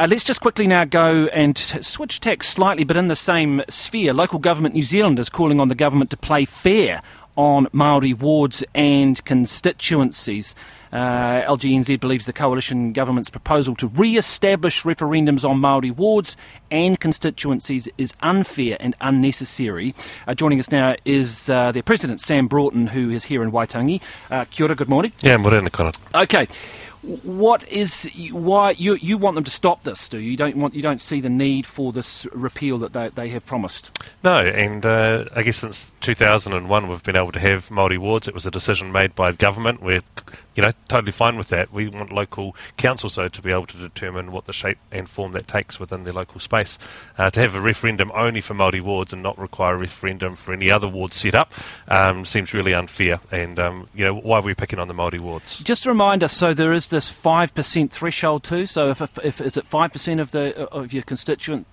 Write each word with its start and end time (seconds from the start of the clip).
Uh, 0.00 0.06
let's 0.08 0.24
just 0.24 0.40
quickly 0.40 0.66
now 0.66 0.82
go 0.82 1.26
and 1.26 1.58
switch 1.58 2.20
tack 2.20 2.42
slightly, 2.42 2.84
but 2.84 2.96
in 2.96 3.08
the 3.08 3.14
same 3.14 3.60
sphere. 3.68 4.14
Local 4.14 4.38
government 4.38 4.74
New 4.74 4.82
Zealand 4.82 5.18
is 5.18 5.28
calling 5.28 5.60
on 5.60 5.68
the 5.68 5.74
government 5.74 6.08
to 6.08 6.16
play 6.16 6.46
fair 6.46 7.02
on 7.36 7.68
Maori 7.74 8.14
wards 8.14 8.64
and 8.74 9.22
constituencies. 9.26 10.54
Uh, 10.90 11.42
LGNZ 11.42 12.00
believes 12.00 12.24
the 12.24 12.32
coalition 12.32 12.94
government's 12.94 13.28
proposal 13.28 13.76
to 13.76 13.88
re-establish 13.88 14.84
referendums 14.84 15.46
on 15.46 15.58
Maori 15.58 15.90
wards 15.90 16.34
and 16.70 16.98
constituencies 16.98 17.86
is 17.98 18.14
unfair 18.20 18.78
and 18.80 18.96
unnecessary. 19.02 19.94
Uh, 20.26 20.32
joining 20.32 20.58
us 20.58 20.70
now 20.70 20.96
is 21.04 21.50
uh, 21.50 21.72
their 21.72 21.82
president 21.82 22.20
Sam 22.20 22.48
Broughton, 22.48 22.86
who 22.86 23.10
is 23.10 23.24
here 23.24 23.42
in 23.42 23.52
Waitangi. 23.52 24.00
Uh, 24.30 24.46
kia 24.46 24.64
ora, 24.64 24.74
good 24.74 24.88
morning. 24.88 25.12
Yeah, 25.20 25.36
morena, 25.36 25.68
Corin. 25.68 25.92
Okay. 26.14 26.48
What 27.02 27.66
is 27.68 28.10
why 28.32 28.72
you 28.72 28.94
you 28.96 29.16
want 29.16 29.34
them 29.34 29.44
to 29.44 29.50
stop 29.50 29.84
this? 29.84 30.08
Do 30.08 30.18
you? 30.18 30.30
you 30.32 30.36
don't 30.36 30.56
want 30.56 30.74
you 30.74 30.82
don't 30.82 31.00
see 31.00 31.20
the 31.20 31.30
need 31.30 31.66
for 31.66 31.92
this 31.92 32.26
repeal 32.32 32.76
that 32.78 32.92
they, 32.92 33.08
they 33.08 33.28
have 33.30 33.46
promised? 33.46 33.98
No, 34.22 34.36
and 34.36 34.84
uh, 34.84 35.24
I 35.34 35.42
guess 35.42 35.56
since 35.56 35.94
2001 36.00 36.88
we've 36.88 37.02
been 37.02 37.16
able 37.16 37.32
to 37.32 37.40
have 37.40 37.70
Maori 37.70 37.96
wards. 37.96 38.28
It 38.28 38.34
was 38.34 38.44
a 38.44 38.50
decision 38.50 38.92
made 38.92 39.14
by 39.14 39.32
government. 39.32 39.82
We're 39.82 40.00
you 40.54 40.62
know 40.62 40.72
totally 40.88 41.12
fine 41.12 41.36
with 41.36 41.48
that. 41.48 41.72
We 41.72 41.88
want 41.88 42.12
local 42.12 42.54
councils 42.76 43.14
though 43.14 43.28
to 43.28 43.42
be 43.42 43.50
able 43.50 43.66
to 43.66 43.78
determine 43.78 44.30
what 44.30 44.44
the 44.44 44.52
shape 44.52 44.78
and 44.92 45.08
form 45.08 45.32
that 45.32 45.48
takes 45.48 45.80
within 45.80 46.04
their 46.04 46.12
local 46.12 46.38
space. 46.38 46.78
Uh, 47.16 47.30
to 47.30 47.40
have 47.40 47.54
a 47.54 47.60
referendum 47.60 48.12
only 48.14 48.42
for 48.42 48.52
Maori 48.52 48.80
wards 48.80 49.14
and 49.14 49.22
not 49.22 49.38
require 49.38 49.74
a 49.74 49.78
referendum 49.78 50.36
for 50.36 50.52
any 50.52 50.70
other 50.70 50.88
wards 50.88 51.16
set 51.16 51.34
up 51.34 51.52
um, 51.88 52.26
seems 52.26 52.52
really 52.52 52.74
unfair. 52.74 53.20
And 53.32 53.58
um, 53.58 53.88
you 53.94 54.04
know 54.04 54.14
why 54.14 54.38
are 54.38 54.42
we 54.42 54.54
picking 54.54 54.78
on 54.78 54.88
the 54.88 54.94
Maori 54.94 55.18
wards? 55.18 55.60
Just 55.60 55.86
a 55.86 55.88
reminder. 55.88 56.28
So 56.28 56.52
there 56.52 56.74
is 56.74 56.89
this 56.90 57.08
five 57.08 57.54
percent 57.54 57.92
threshold 57.92 58.44
too. 58.44 58.66
So 58.66 58.90
if, 58.90 59.00
if, 59.00 59.18
if 59.24 59.40
is 59.40 59.56
it 59.56 59.66
five 59.66 59.92
percent 59.92 60.20
of 60.20 60.32
the 60.32 60.68
of 60.68 60.92
your 60.92 61.02
constituent 61.02 61.66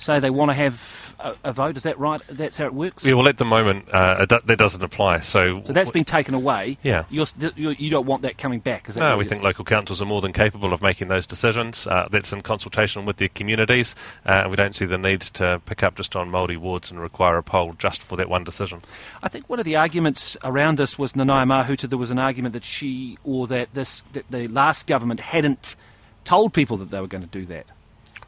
say 0.00 0.20
they 0.20 0.30
want 0.30 0.50
to 0.50 0.54
have 0.54 1.14
a, 1.18 1.34
a, 1.44 1.52
vote, 1.52 1.76
is 1.76 1.82
that 1.82 1.98
right? 1.98 2.20
That's 2.28 2.58
how 2.58 2.66
it 2.66 2.74
works. 2.74 3.04
Yeah. 3.04 3.14
Well, 3.14 3.28
at 3.28 3.38
the 3.38 3.44
moment 3.44 3.88
uh, 3.92 4.24
do, 4.26 4.38
that 4.44 4.58
doesn't 4.58 4.82
apply. 4.82 5.20
So 5.20 5.62
so 5.64 5.72
that's 5.72 5.90
been 5.90 6.04
taken 6.04 6.34
away. 6.34 6.78
Yeah. 6.82 7.04
You're, 7.10 7.26
you're, 7.56 7.72
you 7.72 7.90
do 7.90 7.96
not 7.96 8.04
want 8.04 8.22
that 8.22 8.38
coming 8.38 8.60
back. 8.60 8.88
Is 8.88 8.94
that 8.94 9.00
no, 9.00 9.16
we 9.16 9.24
think 9.24 9.42
local 9.42 9.64
councils 9.64 10.00
are 10.00 10.06
more 10.06 10.20
than 10.20 10.32
capable 10.32 10.72
of 10.72 10.82
making 10.82 11.08
those 11.08 11.26
decisions. 11.26 11.86
Uh, 11.86 12.08
that's 12.10 12.32
in 12.32 12.42
consultation 12.42 13.04
with 13.04 13.16
their 13.16 13.28
communities. 13.28 13.94
Uh, 14.24 14.46
we 14.48 14.56
don't 14.56 14.74
see 14.74 14.86
the 14.86 14.98
need 14.98 15.20
to 15.20 15.60
pick 15.66 15.82
up 15.82 15.96
just 15.96 16.16
on 16.16 16.30
Maori 16.30 16.56
wards 16.56 16.90
and 16.90 17.00
require 17.00 17.36
a 17.36 17.42
poll 17.42 17.72
just 17.74 18.02
for 18.02 18.16
that 18.16 18.28
one 18.28 18.44
decision. 18.44 18.80
I 19.22 19.28
think 19.28 19.48
one 19.48 19.58
of 19.58 19.64
the 19.64 19.76
arguments 19.76 20.36
around 20.44 20.78
this 20.78 20.98
was 20.98 21.12
Nanaia 21.14 21.46
Mahuta. 21.46 21.88
There 21.88 21.98
was 21.98 22.10
an 22.10 22.18
argument 22.18 22.52
that 22.52 22.64
she 22.64 23.18
or 23.24 23.46
that 23.48 23.74
this 23.74 24.02
that 24.12 24.30
the 24.30 24.48
last 24.48 24.86
government 24.86 25.20
hadn't 25.20 25.76
told 26.24 26.52
people 26.52 26.76
that 26.76 26.90
they 26.90 27.00
were 27.00 27.06
going 27.06 27.22
to 27.22 27.28
do 27.28 27.46
that. 27.46 27.66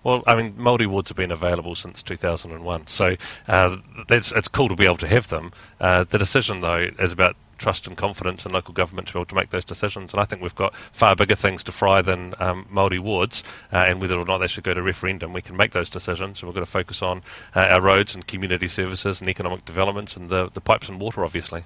Well, 0.02 0.22
I 0.26 0.34
mean, 0.34 0.54
Māori 0.54 0.86
wards 0.86 1.10
have 1.10 1.16
been 1.16 1.30
available 1.30 1.74
since 1.74 2.02
2001, 2.02 2.86
so 2.86 3.16
uh, 3.48 3.76
it's, 4.08 4.32
it's 4.32 4.48
cool 4.48 4.68
to 4.68 4.76
be 4.76 4.86
able 4.86 4.96
to 4.96 5.08
have 5.08 5.28
them. 5.28 5.52
Uh, 5.78 6.04
the 6.04 6.16
decision, 6.16 6.62
though, 6.62 6.88
is 6.98 7.12
about 7.12 7.36
trust 7.60 7.86
and 7.86 7.96
confidence 7.96 8.46
in 8.46 8.52
local 8.52 8.72
government 8.72 9.06
to 9.08 9.12
be 9.12 9.18
able 9.18 9.26
to 9.26 9.34
make 9.34 9.50
those 9.50 9.64
decisions. 9.64 10.12
And 10.12 10.20
I 10.20 10.24
think 10.24 10.40
we've 10.40 10.54
got 10.54 10.74
far 10.92 11.14
bigger 11.14 11.34
things 11.34 11.62
to 11.64 11.72
fry 11.72 12.00
than 12.00 12.34
um, 12.38 12.66
Māori 12.72 12.98
wards 12.98 13.44
uh, 13.72 13.84
and 13.86 14.00
whether 14.00 14.18
or 14.18 14.24
not 14.24 14.38
they 14.38 14.46
should 14.46 14.64
go 14.64 14.72
to 14.72 14.82
referendum. 14.82 15.34
We 15.34 15.42
can 15.42 15.56
make 15.56 15.72
those 15.72 15.90
decisions, 15.90 16.40
and 16.40 16.48
we've 16.48 16.54
got 16.54 16.60
to 16.60 16.70
focus 16.70 17.02
on 17.02 17.22
uh, 17.54 17.66
our 17.70 17.82
roads 17.82 18.14
and 18.14 18.26
community 18.26 18.68
services 18.68 19.20
and 19.20 19.28
economic 19.28 19.66
developments 19.66 20.16
and 20.16 20.30
the, 20.30 20.50
the 20.52 20.62
pipes 20.62 20.88
and 20.88 20.98
water, 20.98 21.24
obviously. 21.24 21.64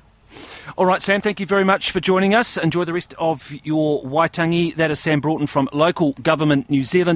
All 0.77 0.87
right, 0.87 1.03
Sam, 1.03 1.21
thank 1.21 1.39
you 1.39 1.47
very 1.47 1.65
much 1.65 1.91
for 1.91 2.01
joining 2.01 2.35
us. 2.35 2.57
Enjoy 2.57 2.85
the 2.85 2.93
rest 2.93 3.15
of 3.19 3.55
your 3.63 4.03
Waitangi. 4.03 4.75
That 4.77 4.91
is 4.91 4.99
Sam 4.99 5.21
Broughton 5.21 5.47
from 5.47 5.69
Local 5.73 6.13
Government 6.15 6.69
New 6.69 6.83
Zealand. 6.83 7.13